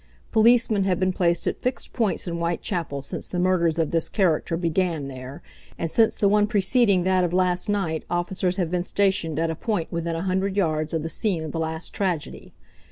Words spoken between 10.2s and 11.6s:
hundred yards of the scene of the